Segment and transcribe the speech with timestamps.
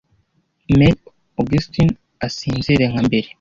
[0.79, 0.91] may
[1.39, 1.89] augustin
[2.25, 3.27] asinzire nka mbere